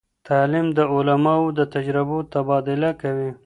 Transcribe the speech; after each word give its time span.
تعلیم 0.27 0.67
د 0.77 0.79
علماوو 0.93 1.55
د 1.57 1.59
تجربو 1.73 2.17
تبادله 2.33 2.89
کوي. 3.01 3.31